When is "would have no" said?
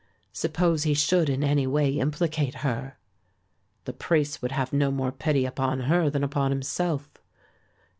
4.41-4.89